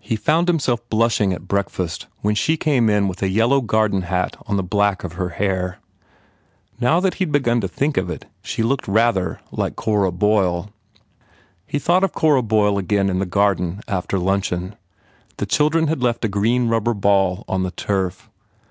He 0.00 0.16
found 0.16 0.48
himself 0.48 0.80
blushing 0.88 1.34
at 1.34 1.46
breakfast 1.46 2.06
when 2.22 2.34
she 2.34 2.56
came 2.56 2.88
in 2.88 3.06
with 3.06 3.22
a 3.22 3.28
yellow 3.28 3.60
garden 3.60 4.00
hat 4.00 4.34
on 4.46 4.56
the 4.56 4.62
black 4.62 5.04
of 5.04 5.12
her 5.12 5.28
hair. 5.28 5.78
Now 6.80 7.00
that 7.00 7.16
he 7.20 7.26
d 7.26 7.32
begun 7.32 7.60
to 7.60 7.68
think 7.68 7.98
of 7.98 8.08
it 8.08 8.24
she 8.42 8.62
looked 8.62 8.88
rather 8.88 9.40
like 9.52 9.76
Cora 9.76 10.10
Boyle. 10.10 10.70
He 11.66 11.78
thought 11.78 12.02
of 12.02 12.14
Cora 12.14 12.40
Boyle 12.42 12.78
again 12.78 13.10
in 13.10 13.18
the 13.18 13.26
garden 13.26 13.82
after 13.86 14.18
luncheon. 14.18 14.74
The 15.36 15.44
children 15.44 15.88
had 15.88 16.02
left 16.02 16.24
a 16.24 16.28
green 16.28 16.68
rubber 16.68 16.94
ball 16.94 17.44
on 17.46 17.62
the 17.62 17.72
turf. 17.72 18.30